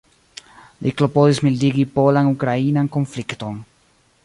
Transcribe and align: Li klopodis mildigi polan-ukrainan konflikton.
Li 0.85 0.93
klopodis 1.01 1.41
mildigi 1.47 1.85
polan-ukrainan 1.99 2.91
konflikton. 2.99 3.61